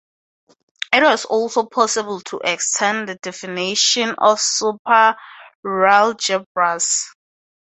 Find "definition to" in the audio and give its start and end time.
3.17-4.35